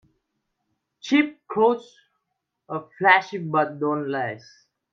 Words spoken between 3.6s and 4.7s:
don't last.